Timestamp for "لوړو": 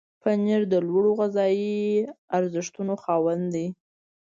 0.87-1.11